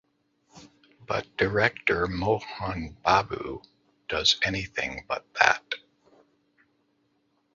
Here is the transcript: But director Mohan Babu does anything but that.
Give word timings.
But 1.05 1.37
director 1.37 2.07
Mohan 2.07 2.97
Babu 3.03 3.61
does 4.09 4.39
anything 4.43 5.05
but 5.07 5.31
that. 5.39 5.75